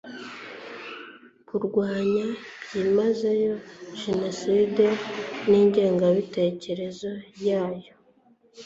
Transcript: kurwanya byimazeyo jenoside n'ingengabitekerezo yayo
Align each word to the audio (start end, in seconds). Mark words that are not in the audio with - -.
kurwanya 1.47 2.25
byimazeyo 2.63 3.55
jenoside 4.01 4.85
n'ingengabitekerezo 5.49 7.11
yayo 7.47 7.93